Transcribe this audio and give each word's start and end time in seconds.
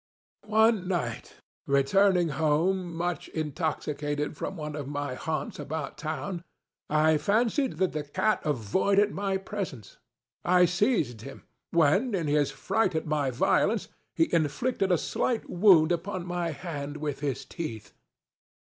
One 0.47 0.87
night, 0.87 1.35
returning 1.67 2.29
home, 2.29 2.91
much 2.91 3.27
intoxicated, 3.27 4.35
from 4.35 4.57
one 4.57 4.75
of 4.75 4.87
my 4.87 5.13
haunts 5.13 5.59
about 5.59 5.95
town, 5.95 6.43
I 6.89 7.19
fancied 7.19 7.73
that 7.73 7.91
the 7.91 8.01
cat 8.03 8.41
avoided 8.43 9.11
my 9.11 9.37
presence. 9.37 9.99
I 10.43 10.65
seized 10.65 11.21
him; 11.21 11.43
when, 11.69 12.15
in 12.15 12.25
his 12.25 12.49
fright 12.49 12.95
at 12.95 13.05
my 13.05 13.29
violence, 13.29 13.89
he 14.15 14.33
inflicted 14.33 14.91
a 14.91 14.97
slight 14.97 15.47
wound 15.47 15.91
upon 15.91 16.25
my 16.25 16.49
hand 16.49 16.97
with 16.97 17.19
his 17.19 17.45
teeth. 17.45 17.93